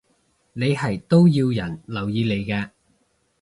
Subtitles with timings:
[0.53, 2.71] 你係都要人留意你嘅